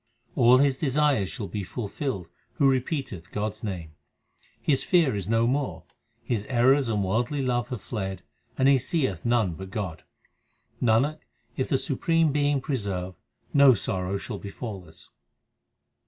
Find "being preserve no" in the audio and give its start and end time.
12.31-13.75